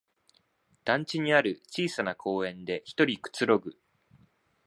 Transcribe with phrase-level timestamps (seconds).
[0.83, 3.77] 団地にある小さな公園でひとりくつろぐ